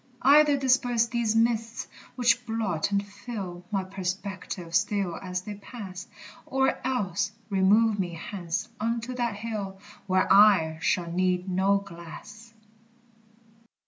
Either 0.23 0.57
disperse 0.57 1.05
these 1.05 1.35
mists, 1.35 1.87
which 2.15 2.43
blot 2.47 2.91
and 2.91 3.05
fill 3.05 3.63
My 3.69 3.83
perspective 3.83 4.73
still 4.73 5.15
as 5.21 5.43
they 5.43 5.53
pass; 5.53 6.07
Or 6.47 6.79
else 6.83 7.33
remove 7.51 7.99
me 7.99 8.13
hence 8.15 8.67
unto 8.79 9.13
that 9.13 9.35
hill 9.35 9.77
Where 10.07 10.27
I 10.33 10.79
shall 10.81 11.11
need 11.11 11.47
no 11.47 11.77
glass. 11.77 12.51